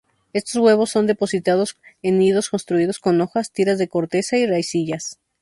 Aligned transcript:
Estos 0.33 0.55
huevos 0.57 0.89
son 0.89 1.05
depositados 1.05 1.77
en 2.01 2.17
nidos 2.17 2.49
construidos 2.49 2.97
con 2.97 3.21
hojas, 3.21 3.51
tiras 3.51 3.77
de 3.77 3.87
corteza 3.87 4.35
y 4.35 4.47
raicillas. 4.47 5.19